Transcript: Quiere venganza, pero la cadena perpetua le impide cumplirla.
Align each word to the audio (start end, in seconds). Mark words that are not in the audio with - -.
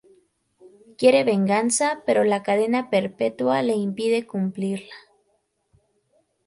Quiere 0.97 1.23
venganza, 1.23 2.01
pero 2.07 2.23
la 2.23 2.41
cadena 2.41 2.89
perpetua 2.89 3.61
le 3.61 3.73
impide 3.75 4.25
cumplirla. 4.25 4.95